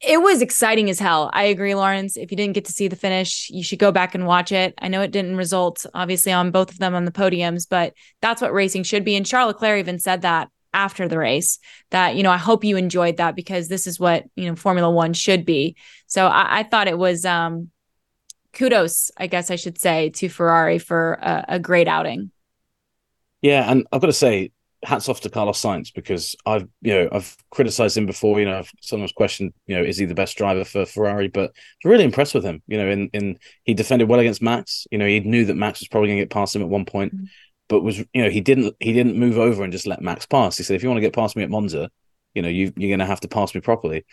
[0.00, 1.30] It was exciting as hell.
[1.32, 2.16] I agree, Laurence.
[2.16, 4.74] If you didn't get to see the finish, you should go back and watch it.
[4.78, 8.42] I know it didn't result, obviously, on both of them on the podiums, but that's
[8.42, 9.14] what racing should be.
[9.14, 11.60] And Charles Leclerc even said that after the race
[11.90, 14.90] that, you know, I hope you enjoyed that because this is what, you know, Formula
[14.90, 15.76] One should be.
[16.06, 17.70] So I, I thought it was um
[18.52, 22.30] kudos, I guess I should say, to Ferrari for a, a great outing.
[23.40, 24.52] Yeah, and I've got to say,
[24.84, 28.38] hats off to Carlos Sainz because I've you know I've criticized him before.
[28.40, 31.50] You know, I've sometimes questioned you know is he the best driver for Ferrari, but
[31.50, 32.62] I was really impressed with him.
[32.66, 34.86] You know, in in he defended well against Max.
[34.90, 36.84] You know, he knew that Max was probably going to get past him at one
[36.84, 37.26] point, Mhm.
[37.68, 40.56] but was you know he didn't he didn't move over and just let Max pass.
[40.56, 41.90] He said if you want to get past me at Monza.
[42.34, 44.04] You know, you you're going to have to pass me properly,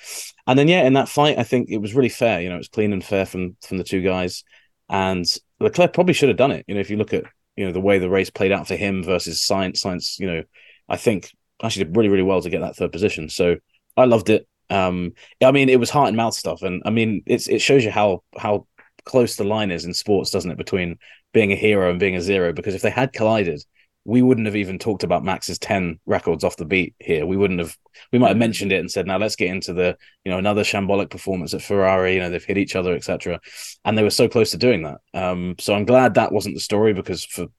[0.48, 2.42] and then yeah, in that fight, I think it was really fair.
[2.42, 4.44] You know, it was clean and fair from from the two guys,
[4.90, 5.26] and
[5.60, 6.66] Leclerc probably should have done it.
[6.68, 7.24] You know, if you look at
[7.56, 9.84] you know the way the race played out for him versus Sainz.
[9.84, 10.44] Sainz, you know,
[10.88, 13.30] I think actually did really really well to get that third position.
[13.30, 13.58] So
[13.98, 14.48] I loved it.
[14.70, 17.84] Um, I mean, it was heart and mouth stuff, and I mean, it's it shows
[17.84, 18.68] you how how
[19.06, 20.98] close the line is in sports, doesn't it, between
[21.34, 22.54] being a hero and being a zero?
[22.54, 23.62] Because if they had collided,
[24.10, 27.28] we wouldn't have even talked about Max's 10 records off the beat here.
[27.28, 27.78] We wouldn't have,
[28.12, 29.95] we might have mentioned it and said, now let's get into the,
[30.26, 32.15] you know, another shambolic performance at Ferrari.
[32.15, 33.39] You know, they've hit each other, etc.
[33.86, 34.98] And they were so close to doing that.
[35.13, 37.50] Um, so I'm glad that wasn't the story because for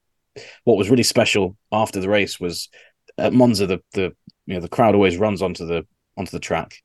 [0.64, 2.68] what was really special after the race was
[3.16, 4.12] at Monza, the, the,
[4.46, 5.86] you know, the crowd always runs onto the,
[6.16, 6.82] onto the track,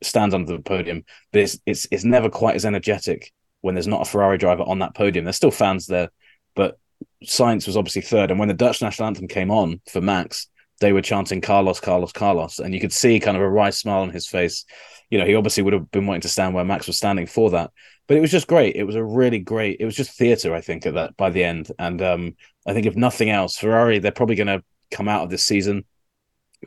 [0.00, 4.02] stands under the podium, but it's, it's, it's never quite as energetic when there's not
[4.02, 5.24] a Ferrari driver on that podium.
[5.24, 6.10] There's still fans there,
[6.54, 6.78] but
[7.24, 8.30] Sainz was obviously third.
[8.30, 10.48] And when the Dutch national anthem came on for Max,
[10.80, 12.58] they were chanting Carlos, Carlos, Carlos.
[12.58, 14.64] And you could see kind of a wry smile on his face.
[15.10, 17.50] You know, he obviously would have been wanting to stand where Max was standing for
[17.50, 17.72] that.
[18.06, 18.76] But it was just great.
[18.76, 21.44] It was a really great, it was just theatre, I think, at that by the
[21.44, 21.70] end.
[21.78, 25.30] And um, I think if nothing else, Ferrari, they're probably going to come out of
[25.30, 25.84] this season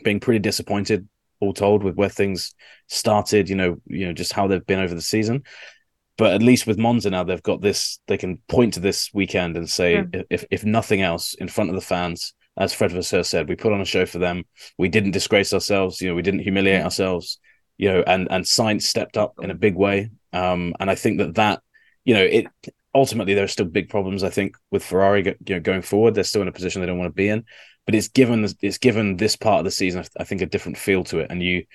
[0.04, 1.08] being pretty disappointed,
[1.40, 2.54] all told, with where things
[2.88, 5.44] started, you know, you know, just how they've been over the season
[6.22, 9.58] but at least with Monza now they've got this they can point to this weekend
[9.58, 10.22] and say Yeah.
[10.30, 13.74] if if nothing else in front of the fans as Fred Vasseur said we put
[13.74, 14.44] on a show for them.
[14.78, 16.00] We didn't disgrace ourselves.
[16.00, 17.40] You know we didn't humiliate ourselves.
[17.80, 20.12] You know and and Sainz stepped up in a big way.
[20.32, 21.62] Um and I think that that
[22.06, 22.46] you know it
[22.94, 26.14] ultimately there are still big problems I think with Ferrari go- you know going forward.
[26.14, 27.46] They're still in a position they don't want to be in.
[27.88, 31.04] But it's given it's given this part of the season I think a different feel
[31.06, 31.32] to it.
[31.32, 31.66] And you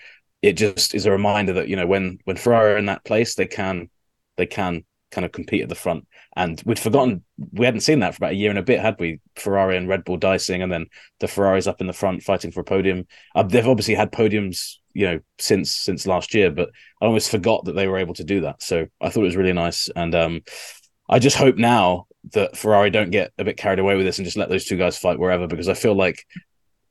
[0.41, 3.35] it just is a reminder that you know when when Ferrari are in that place
[3.35, 3.91] they can
[4.37, 6.07] they can kind of compete at the front.
[6.35, 7.23] And we'd forgotten
[7.53, 9.21] we hadn't seen that for about a year and a bit, had we?
[9.37, 10.87] Ferrari and Red Bull dicing, and then
[11.21, 13.07] the Ferraris up in the front fighting for a podium.
[13.35, 16.71] Uh, they've obviously had podiums, you know, since since last year, but
[17.01, 18.63] I almost forgot that they were able to do that.
[18.63, 20.43] So I thought it was really nice, and um,
[21.09, 24.25] I just hope now that Ferrari don't get a bit carried away with this and
[24.25, 26.27] just let those two guys fight wherever, because I feel like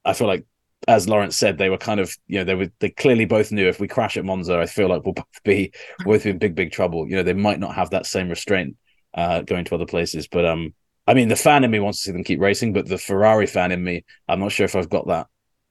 [0.06, 0.46] I feel like
[0.88, 3.68] as Laurence said, they were kind of, you know, they were they clearly both knew
[3.68, 5.74] if we crash at Monza, I feel like we'll both be
[6.06, 7.08] both be in big, big trouble.
[7.08, 8.76] You know, they might not have that same restraint
[9.14, 10.28] uh going to other places.
[10.28, 10.74] But um
[11.08, 13.48] I mean the fan in me wants to see them keep racing, but the Ferrari
[13.48, 15.28] fan in me, I'm not sure if I've got that.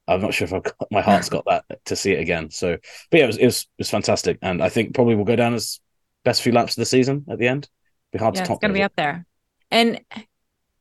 [0.07, 2.51] I'm not sure if I've got my heart's got that to see it again.
[2.51, 2.77] So
[3.11, 4.39] but yeah, it was it was, it was fantastic.
[4.43, 5.81] And I think probably we'll go down as
[6.25, 7.69] best few laps of the season at the end.
[8.13, 9.27] Be hard Yeah, to top it's gonna be up there.
[9.71, 10.01] And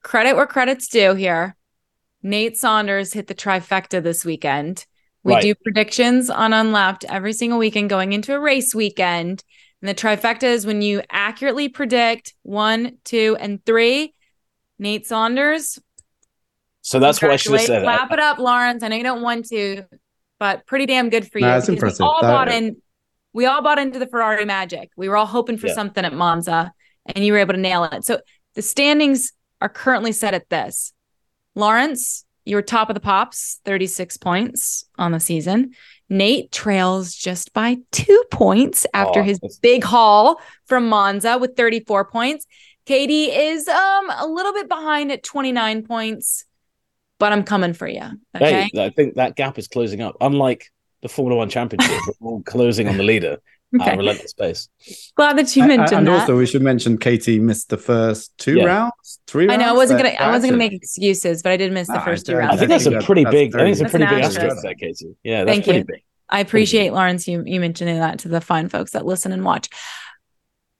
[0.03, 1.55] credit where credit's due here.
[2.23, 4.85] Nate Saunders hit the trifecta this weekend.
[5.23, 5.41] We Right.
[5.41, 9.43] do predictions on Unlapped every single weekend going into a race weekend.
[9.81, 14.13] And the trifecta is when you accurately predict one, two, and three.
[14.79, 15.79] Nate Saunders.
[16.81, 17.97] So that's what I should have congratulate- said.
[17.97, 18.83] Clap it up, Laurence.
[18.83, 19.83] I know you don't want to,
[20.39, 21.45] but pretty damn good for you.
[21.45, 21.99] No, it's because impressive.
[21.99, 22.77] We all That- bought in.
[23.33, 24.89] We all bought into the Ferrari magic.
[24.95, 25.73] We were all hoping for Yeah.
[25.73, 26.71] something at Monza,
[27.15, 28.05] and you were able to nail it.
[28.05, 28.19] So
[28.55, 30.92] the standings are currently set at this.
[31.55, 35.71] Laurence, you were top of the pops, 36 points on the season.
[36.09, 42.05] Nate trails just by two points after Oh, his big haul from Monza with 34
[42.05, 42.45] points.
[42.85, 46.45] Katie is um a little bit behind at 29 points,
[47.17, 48.03] but I'm coming for you.
[48.35, 48.67] Okay.
[48.73, 50.17] Hey, I think that gap is closing up.
[50.19, 50.65] Unlike
[51.01, 53.37] the Formula One Championship, we're all closing on the leader
[53.81, 53.93] Okay.
[53.93, 54.69] a relentless pace.
[55.15, 56.21] Glad that you And- mentioned and that.
[56.21, 58.65] also, we should mention Katie missed the first two Yeah.
[58.65, 59.49] rounds, three.
[59.49, 61.93] I know I wasn't gonna I wasn't gonna make excuses, but I did miss the
[61.95, 62.53] Nah, first two rounds.
[62.53, 63.55] I think that's a pretty that's big.
[63.55, 64.63] I think it's a pretty big an asterisk asterisk.
[64.63, 65.15] there, Katie.
[65.23, 65.85] Yeah, that's Thank pretty you.
[65.85, 66.01] big.
[66.29, 69.69] I appreciate Laurence you you mentioning that to the fine folks that listen and watch.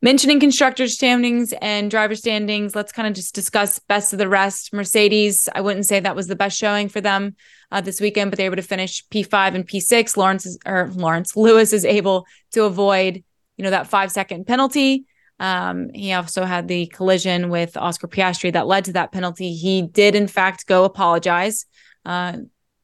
[0.04, 4.74] Mentioning constructor standings and driver standings, let's kind of just discuss best of the rest.
[4.74, 7.38] Mercedes, I wouldn't say that was the best showing for them
[7.72, 10.18] uh, this weekend, but they were able to finish P5 and P6.
[10.18, 13.24] Laurence is, or Laurence Lewis is able to avoid,
[13.56, 15.06] you know, that five second penalty.
[15.40, 19.54] Um, he also had the collision with Oscar Piastri that led to that penalty.
[19.54, 21.66] He did, in fact, go apologize
[22.06, 22.40] uh,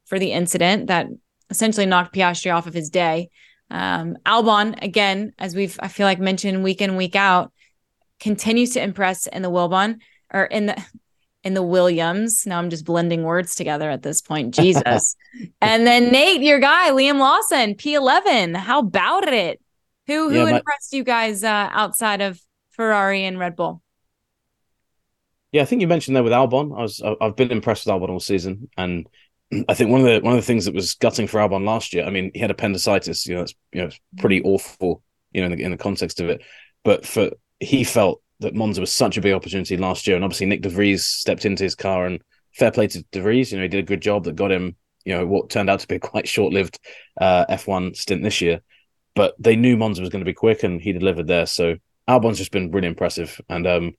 [0.05, 1.08] for the incident that
[1.49, 3.29] essentially knocked Piastri off of his day.
[3.71, 7.51] Um, Albon, again, as we've I feel like mentioned week in week out,
[8.19, 9.99] continues to impress in the Wilbon
[10.34, 10.84] or in the
[11.43, 12.45] in the Williams.
[12.45, 14.53] Now I'm just blending words together at this point.
[14.53, 15.15] Jesus.
[15.62, 18.55] and then Nate, your guy, Liam Lawson, P11.
[18.58, 19.62] How about it?
[20.08, 22.39] Who who Yeah, my- impressed you guys uh, outside of
[22.71, 23.82] Ferrari and Red Bull?
[25.51, 26.77] Yeah, I think you mentioned there with Albon.
[26.77, 29.08] I was I've been impressed with Albon all season, and
[29.67, 31.93] I think one of the one of the things that was gutting for Albon last
[31.93, 32.05] year.
[32.05, 33.25] I mean, he had appendicitis.
[33.25, 35.01] You know, it's you know it's pretty awful.
[35.31, 36.41] You know, in the, in the context of it,
[36.83, 40.47] but for he felt that Monza was such a big opportunity last year, and obviously
[40.47, 42.21] Nyck De Vries stepped into his car, and
[42.53, 43.51] fair play to De Vries.
[43.51, 44.75] You know, he did a good job that got him.
[45.05, 46.77] You know, what turned out to be a quite short-lived
[47.19, 48.62] uh, F1 stint this year,
[49.15, 51.45] but they knew Monza was going to be quick, and he delivered there.
[51.45, 53.93] So Albon's just been really impressive, and um,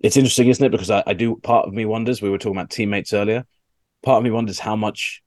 [0.00, 0.70] it's interesting, isn't it?
[0.70, 1.36] Because I, I do.
[1.36, 2.22] Part of me wonders.
[2.22, 3.44] We were talking about teammates earlier.
[4.02, 5.22] Part of me wonders how much,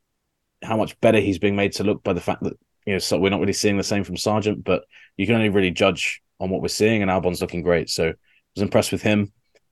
[0.63, 2.53] how much better he's being made to look by the fact that
[2.85, 4.83] you know so we're not really seeing the same from Sargeant, but
[5.17, 7.89] you can only really judge on what we're seeing, and Albon's looking great.
[7.89, 8.13] So I
[8.55, 9.31] was impressed with him.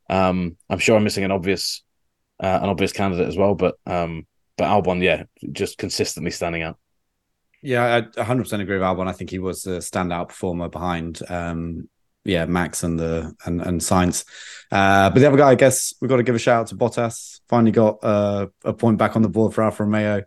[0.09, 1.83] Um, I'm sure I'm missing an obvious
[2.39, 3.55] uh, an obvious candidate as well.
[3.55, 4.25] But um,
[4.57, 6.77] but Albon, yeah, just consistently standing out.
[7.61, 9.07] Yeah, I 100% agree with Albon.
[9.07, 11.87] I think he was a standout performer behind, um,
[12.25, 14.25] yeah, Max and the and and Sainz.
[14.71, 16.75] Uh, but the other guy, I guess, we've got to give a shout out to
[16.75, 17.41] Bottas.
[17.47, 20.23] Finally got uh, a point back on the board for Alfa Romeo.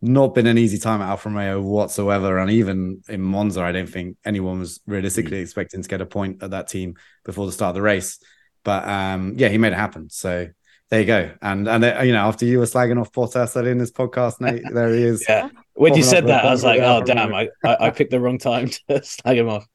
[0.00, 3.88] Not been an easy time at Alfa Romeo whatsoever, and even in Monza, I don't
[3.88, 5.42] think anyone was realistically mm.
[5.42, 8.18] expecting to get a point at that team before the start of the race.
[8.64, 10.10] But um, yeah, he made it happen.
[10.10, 10.48] So
[10.92, 11.30] there you go.
[11.40, 14.40] And and uh, you know, after you were slagging off Bottas earlier in this podcast,
[14.40, 15.24] Nate, there he is.
[15.28, 15.48] yeah.
[15.74, 18.68] When you said that, I was like, oh damn, I, I picked the wrong time
[18.88, 19.66] to slag him off.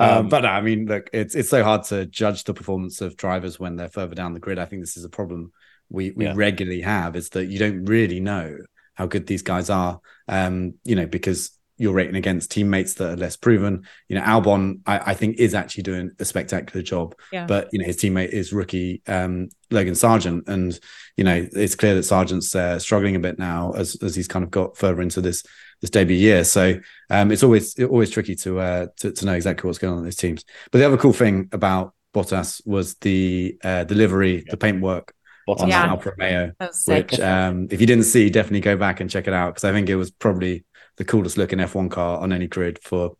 [0.00, 3.16] Um, um, but I mean, look, it's it's so hard to judge the performance of
[3.16, 4.58] drivers when they're further down the grid.
[4.58, 5.52] I think this is a problem
[5.90, 6.34] we we yeah.
[6.36, 8.58] regularly have is that you don't really know
[8.94, 10.00] how good these guys are.
[10.28, 13.84] Um, you know, because you're rating against teammates that are less proven.
[14.08, 17.14] You know, Albon, I, I think, is actually doing a spectacular job.
[17.32, 17.46] Yeah.
[17.46, 20.78] But you know, his teammate is rookie um, Logan Sargeant, and
[21.16, 24.44] you know, it's clear that Sargeant's uh, struggling a bit now as as he's kind
[24.44, 25.44] of got further into this
[25.80, 26.44] this debut year.
[26.44, 26.78] So
[27.10, 30.04] um, it's always always tricky to, uh, to to know exactly what's going on in
[30.04, 30.44] these teams.
[30.70, 34.50] But the other cool thing about Bottas was the uh, delivery, yeah.
[34.50, 35.14] the paintwork
[35.46, 35.86] on yeah.
[35.86, 36.52] Alfa Romeo,
[36.86, 39.72] which um, if you didn't see, definitely go back and check it out because I
[39.72, 40.64] think it was probably
[40.96, 43.16] the coolest looking F1 car on any grid for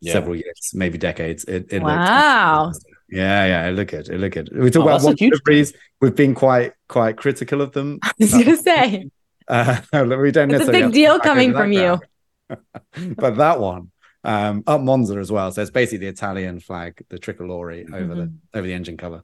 [0.00, 0.12] yeah.
[0.14, 1.44] several years, maybe decades.
[1.44, 2.72] It, it wow.
[3.10, 4.08] yeah, yeah, it looked good.
[4.08, 4.50] It looked good.
[4.52, 5.74] We talk oh, about one deliveries.
[6.00, 7.98] We've been quite quite critical of them.
[8.02, 9.10] I was gonna say.
[9.48, 12.00] Uh, we don't it's a big deal coming from you.
[13.16, 13.90] but that one,
[14.24, 15.50] um, up Monza as well.
[15.52, 18.14] So it's basically the Italian flag, the tricolore over mm-hmm.
[18.14, 19.22] the over the engine cover.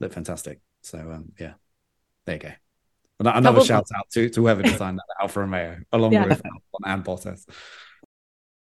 [0.00, 0.60] Look fantastic.
[0.82, 1.54] So um, yeah,
[2.26, 2.52] there you go.
[3.20, 6.26] Another shout out to, to whoever designed that Alfa Romeo, along yeah.
[6.26, 7.46] with Albon and Bottas.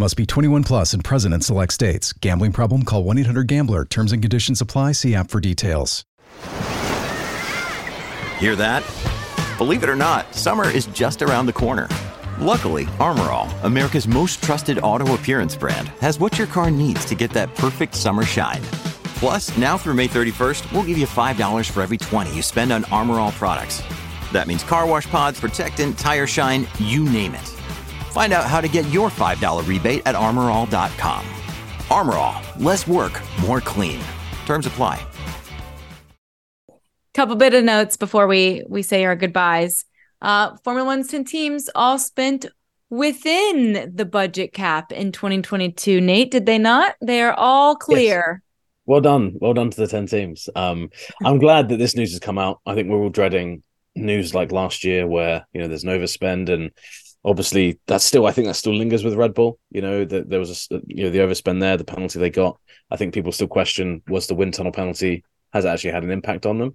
[0.00, 2.14] Must be 21 plus and present in select states.
[2.14, 2.84] Gambling problem?
[2.84, 3.84] Call 1 800 GAMBLER.
[3.84, 4.92] Terms and conditions apply.
[4.92, 6.06] See app for details.
[8.38, 8.82] Hear that?
[9.58, 11.86] Believe it or not, summer is just around the corner.
[12.38, 17.14] Luckily, Armor All, America's most trusted auto appearance brand, has what your car needs to
[17.14, 18.62] get that perfect summer shine.
[19.20, 22.86] Plus, now through May 31st, we'll give you $5 for every 20 you spend on
[22.86, 23.82] Armor All products.
[24.32, 27.59] That means car wash pods, protectant, tire shine, you name it.
[28.10, 31.26] Find out how to get your $5 rebate at armorall.com.
[31.90, 34.00] Armor All, less work, more clean.
[34.46, 35.04] Terms apply.
[37.14, 39.84] Couple bit of notes before we we say our goodbyes.
[40.22, 42.46] Uh, Formula One's 10 teams all spent
[42.88, 46.00] within the budget cap in 2022.
[46.00, 46.94] Nate, did they not?
[47.00, 48.42] They are all clear.
[48.42, 48.46] Yes.
[48.86, 49.36] Well done.
[49.40, 50.48] Well done to the 10 teams.
[50.54, 50.90] Um,
[51.24, 52.60] I'm glad that this news has come out.
[52.64, 53.62] I think we're all dreading
[53.96, 56.70] news like last year where you know there's an overspend and
[57.24, 59.58] obviously that's still I think that still lingers with Red Bull.
[59.70, 62.58] You know that there was a you know the overspend there, the penalty they got.
[62.90, 66.46] I think people still question was the wind tunnel penalty has actually had an impact
[66.46, 66.72] on them.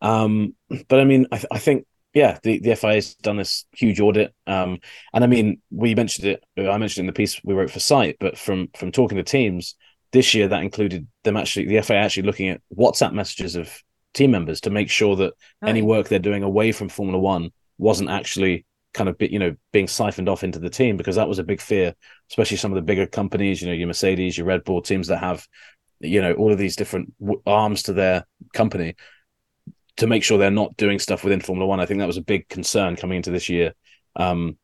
[0.00, 0.54] Um,
[0.88, 4.34] but I mean, I, I think yeah, the the FIA has done this huge audit.
[4.46, 4.78] Um,
[5.12, 6.44] and I mean, we mentioned it.
[6.56, 9.76] I mentioned in the piece we wrote for site, but from from talking to teams
[10.12, 13.82] this year, that included them actually the FIA actually looking at WhatsApp messages of
[14.14, 15.68] team members to make sure that right.
[15.68, 18.64] any work they're doing away from Formula One wasn't actually
[18.98, 21.60] kind of you know being siphoned off into the team because that was a big
[21.60, 21.94] fear,
[22.30, 25.18] especially some of the bigger companies, you know, your Mercedes, your Red Bull teams that
[25.18, 25.46] have
[26.00, 27.14] you know all of these different
[27.46, 28.94] arms to their company
[29.96, 31.80] to make sure they're not doing stuff within Formula One.
[31.80, 33.74] I think that was a big concern coming into this year.
[34.16, 34.58] Um,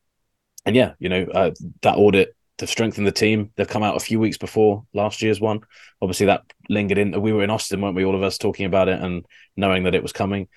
[0.66, 1.50] and yeah, you know, uh,
[1.82, 3.50] that audit to strengthen the team.
[3.56, 5.60] They've come out a few weeks before last year's one.
[6.00, 7.20] Obviously, that lingered in.
[7.20, 8.04] We were in Austin, weren't we?
[8.04, 9.24] All of us talking about it and
[9.56, 10.48] knowing that it was coming.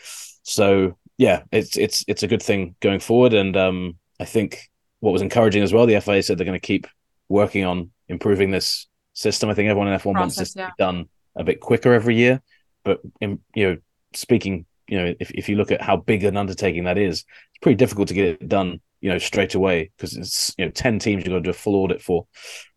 [0.44, 3.34] So yeah, it's it's it's a good thing going forward.
[3.34, 6.65] And um, I think what was encouraging as well, the FIA said they're going to
[6.65, 6.88] keep
[7.30, 9.49] working on improving this system.
[9.49, 10.65] I think everyone in F1 Process, wants this yeah.
[10.67, 12.41] to be done a bit quicker every year.
[12.84, 13.77] But in, you know,
[14.13, 17.60] speaking, you know, if if you look at how big an undertaking that is, it's
[17.62, 20.99] pretty difficult to get it done you know, straight away because it's you know ten
[20.99, 22.27] teams you've got to do a full audit for.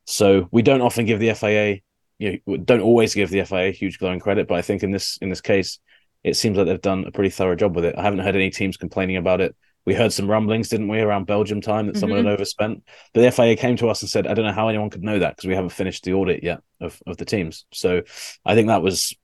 [0.05, 1.81] So we don't often give the FIA,
[2.19, 5.19] you know, don't always give the FIA huge glowing credit, but I think in this
[5.23, 5.79] in this case,
[6.23, 7.95] it seems like they've done a pretty thorough job with it.
[7.97, 9.57] I haven't heard any teams complaining about it.
[9.87, 12.01] We heard some rumblings, didn't we, around Belgium time that mm-hmm.
[12.01, 12.35] someone had mm-hmm.
[12.35, 12.85] overspent.
[13.15, 15.19] But the FIA came to us and said, I don't know how anyone could know
[15.19, 17.65] that because we haven't finished the audit yet of, of the teams.
[17.73, 18.03] So
[18.45, 19.15] I think that was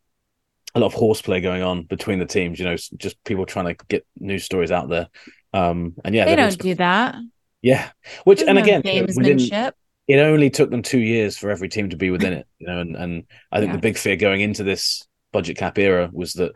[0.75, 3.85] a lot of horseplay going on between the teams, you know, just people trying to
[3.89, 5.09] get news stories out there.
[5.53, 7.17] Um, and yeah, they don't do that.
[7.63, 7.89] Yeah,
[8.25, 9.73] which and again, gamesmanship.
[10.07, 12.79] it only took them two years for every team to be within it, you know,
[12.79, 13.77] and and I think Yeah.
[13.77, 16.53] the big fear going into this budget cap era was that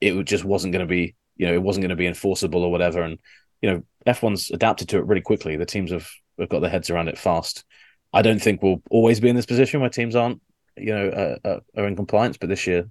[0.00, 2.70] it just wasn't going to be, you know, it wasn't going to be enforceable or
[2.70, 3.18] whatever, and
[3.62, 5.56] you know, F1's adapted to it really quickly.
[5.56, 7.64] The teams have have got their heads around it fast.
[8.12, 10.40] I don't think we'll always be in this position where teams aren't,
[10.76, 12.88] you know, uh, uh, are in compliance, but this year,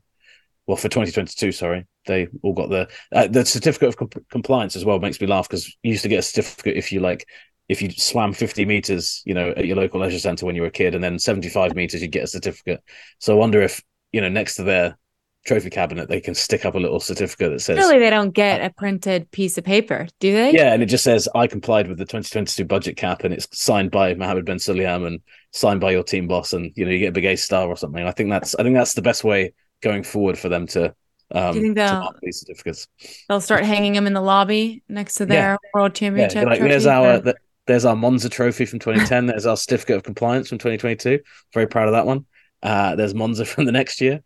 [0.67, 4.83] well, for 2022, sorry, they all got the uh, the certificate of com- compliance as
[4.83, 4.99] well.
[4.99, 7.25] Makes me laugh because you used to get a certificate if you like
[7.67, 10.67] if you swam 50 meters, you know, at your local leisure center when you were
[10.67, 12.83] a kid, and then 75 meters, you'd get a certificate.
[13.19, 13.81] So I wonder if,
[14.11, 14.97] you know, next to their
[15.45, 18.61] trophy cabinet, they can stick up a little certificate that says, Surely they don't get
[18.61, 20.51] a printed piece of paper, do they?
[20.53, 23.91] yeah, and it just says, I complied with the 2022 budget cap, and it's signed
[23.91, 25.19] by Mohammed Ben Sulayem and
[25.53, 27.77] signed by your team boss, and, you know, you get a big A star or
[27.77, 28.03] something.
[28.05, 30.93] I think that's, I think that's the best way going forward for them to,
[31.31, 32.87] um, Do you think they'll- these certificates.
[33.29, 36.45] They'll start hanging them in the lobby next to their world Yeah, championship.
[36.45, 37.35] like there's our th-
[37.67, 39.25] there's our Monza trophy from 2010.
[39.27, 41.19] there's our certificate of compliance from 2022.
[41.53, 42.25] Very proud of that one.
[42.61, 44.21] Uh, there's Monza from the next year.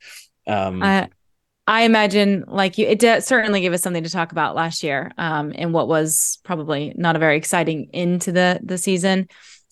[0.49, 1.09] Um, I
[1.67, 5.11] I imagine like you, it did certainly gave us something to talk about last year,
[5.17, 9.27] um, and what was probably not a very exciting into the the season.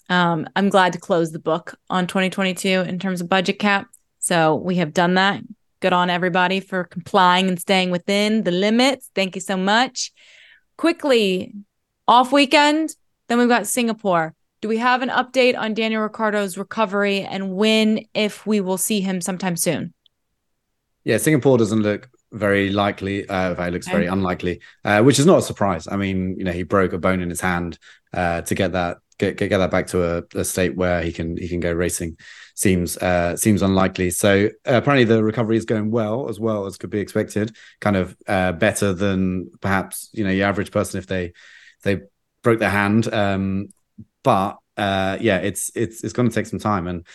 [0.09, 3.87] Um, I'm glad to close the book on 2022 in terms of budget cap.
[4.19, 5.41] So we have done that.
[5.79, 9.09] Good on everybody for complying and staying within the limits.
[9.13, 10.11] Thank you so much.
[10.77, 11.53] Quickly,
[12.07, 12.95] off weekend,
[13.27, 14.33] then we've got Singapore.
[14.61, 19.01] Do we have an update on Daniel Ricciardo's recovery and when, if we will see
[19.01, 19.93] him sometime soon?
[21.07, 23.25] Yeah, Singapore doesn't look very likely.
[23.29, 25.87] Uh, it looks very unlikely, uh, which is not a surprise.
[25.89, 27.79] I mean, you know, he broke a bone in his hand
[28.11, 31.13] uh, to get that get, get get that back to a, a state where he
[31.13, 32.17] can he can go racing.
[32.55, 34.09] Seems uh, seems unlikely.
[34.09, 37.55] So uh, apparently, the recovery is going well, as well as could be expected.
[37.79, 41.31] Kind of uh, better than perhaps you know your average person if they
[41.83, 42.01] they
[42.43, 43.13] broke their hand.
[43.13, 43.69] Um,
[44.23, 47.07] but uh, yeah, it's it's it's going to take some time and.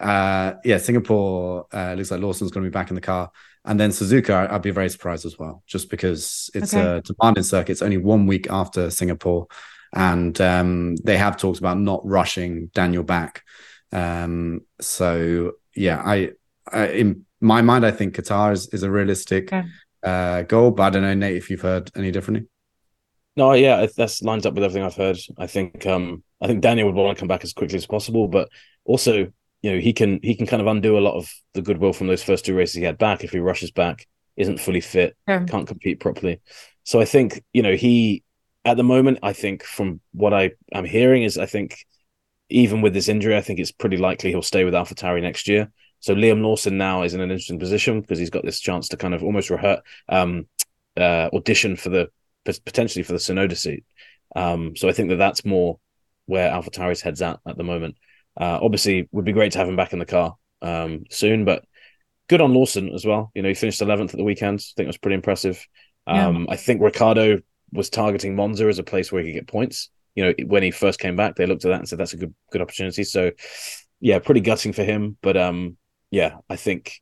[0.00, 3.30] Uh, yeah, Singapore uh, looks like Lawson's going to be back in the car.
[3.64, 6.98] And then Suzuka, I- I'd be very surprised as well, just because it's Okay.
[6.98, 7.72] a demanding circuit.
[7.72, 9.48] It's only one week after Singapore,
[9.94, 13.42] and um, they have talked about not rushing Daniel back.
[13.92, 16.30] Um, so yeah, I,
[16.70, 19.66] I in my mind, I think Qatar is, is a realistic Okay.
[20.02, 22.46] uh, goal, but I don't know, Nate, if you've heard any differently.
[23.36, 25.18] no, yeah, that's lines up with everything I've heard.
[25.38, 28.28] I think um, I think Daniel would want to come back as quickly as possible,
[28.28, 28.48] but
[28.84, 29.32] also,
[29.62, 32.06] you know, he can he can kind of undo a lot of the goodwill from
[32.06, 34.06] those first two races he had back if he rushes back,
[34.36, 35.44] isn't fully fit, Sure.
[35.44, 36.40] can't compete properly.
[36.84, 38.22] So I think you know he
[38.64, 39.18] at the moment.
[39.22, 41.84] I think from what I am hearing is I think
[42.50, 45.70] even with this injury, I think it's pretty likely he'll stay with AlphaTauri next year.
[46.00, 48.96] So Liam Lawson now is in an interesting position because he's got this chance to
[48.96, 50.46] kind of almost rehearse, um,
[50.96, 52.08] uh, audition for the
[52.44, 53.84] potentially for the Tsunoda seat.
[54.34, 55.78] Um, so I think that that's more
[56.26, 57.96] where AlphaTauri's heads at at the moment.
[58.40, 61.64] Uh, obviously, would be great to have him back in the car um, soon, but
[62.28, 63.30] good on Lawson as well.
[63.34, 64.60] You know, he finished 11th at the weekend.
[64.60, 65.66] I think it was pretty impressive.
[66.06, 67.40] Um, I think Ricciardo
[67.72, 69.90] was targeting Monza as a place where he could get points.
[70.14, 72.16] You know, when he first came back, they looked at that and said that's a
[72.16, 73.04] good good opportunity.
[73.04, 73.30] So,
[74.00, 75.16] yeah, pretty gutting for him.
[75.22, 75.76] But um,
[76.10, 77.00] yeah, I think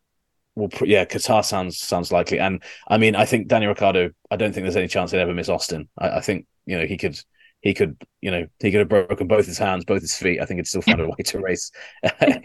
[0.54, 2.40] well, pr- yeah, Qatar sounds sounds likely.
[2.40, 4.10] And I mean, I think Daniel Ricciardo.
[4.30, 5.88] I don't think there's any chance he'd ever miss Austin.
[5.96, 7.18] I, I think you know he could
[7.66, 10.40] he could you know he could have broken both his hands, both his feet.
[10.40, 11.70] I think he'd still find a way to race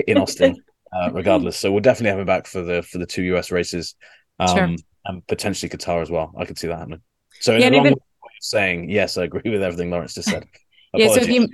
[0.07, 0.55] in Austin,
[0.93, 1.57] uh, regardless.
[1.57, 3.95] So we'll definitely have him back for the for the two US races,
[4.39, 4.75] um, Sure.
[5.05, 6.33] and potentially Qatar as well.
[6.37, 7.01] I could see that happening.
[7.39, 7.99] So in Yeah, a long even-
[8.41, 10.45] saying yes, I agree with everything Laurence just said.
[10.93, 11.47] Yeah, so if you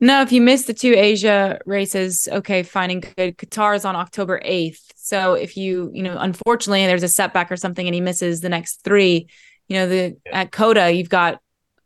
[0.00, 3.38] no, if you missed the two Asia races, okay, fine and good.
[3.38, 4.80] Qatar is on October 8th.
[4.96, 8.48] So if you, you know, unfortunately there's a setback or something and he misses the
[8.50, 9.28] next three,
[9.68, 11.40] you know, the at Coda, you've got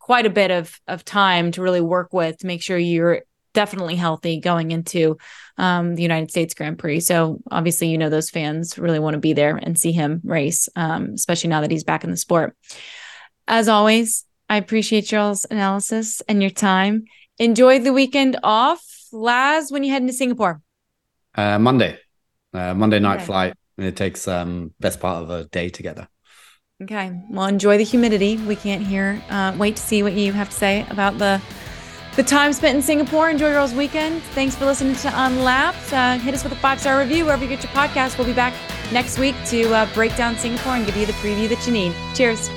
[0.07, 3.95] quite a bit of of time to really work with to make sure you're definitely
[3.95, 5.17] healthy going into
[5.57, 7.01] um, the United States Grand Prix.
[7.01, 10.69] So obviously, you know, those fans really want to be there and see him race,
[10.77, 12.55] um, especially now that he's back in the sport.
[13.49, 17.03] As always, I appreciate y'all's analysis and your time.
[17.37, 18.81] Enjoy the weekend off.
[19.11, 20.61] Laz, when you head into Singapore?
[21.35, 21.99] Uh, Monday,
[22.53, 23.25] uh, Monday night Okay.
[23.25, 26.09] flight, and it takes um best part of a day to get there.
[26.81, 27.11] Okay.
[27.29, 28.37] Well, enjoy the humidity.
[28.37, 29.21] We can't hear.
[29.29, 31.41] Uh, wait to see what you have to say about the
[32.15, 33.29] the time spent in Singapore.
[33.29, 34.23] Enjoy your all's weekend.
[34.33, 35.93] Thanks for listening to Unlapped.
[35.93, 38.17] Uh, hit us with a five star review wherever you get your podcast.
[38.17, 38.53] We'll be back
[38.91, 41.93] next week to uh, break down Singapore and give you the preview that you need.
[42.15, 42.49] Cheers.